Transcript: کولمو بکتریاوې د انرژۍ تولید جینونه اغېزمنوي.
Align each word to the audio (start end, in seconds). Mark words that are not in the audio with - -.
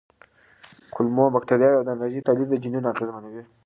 کولمو 0.93 1.25
بکتریاوې 1.35 1.81
د 1.83 1.89
انرژۍ 1.95 2.21
تولید 2.27 2.49
جینونه 2.63 2.87
اغېزمنوي. 2.91 3.43